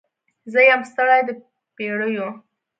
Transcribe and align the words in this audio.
زه 0.51 0.59
یم 0.69 0.81
ستړې 0.91 1.19
د 1.27 1.29
پیړیو 1.75 2.27